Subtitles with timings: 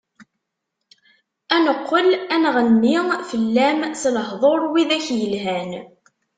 [1.55, 2.97] Ad neqqel ad nɣenni
[3.29, 5.71] fell-am, s lehduṛ wid-ak yelhan.